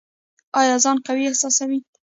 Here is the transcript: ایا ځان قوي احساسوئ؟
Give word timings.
ایا 0.59 0.75
ځان 0.83 0.97
قوي 1.07 1.23
احساسوئ؟ 1.27 1.79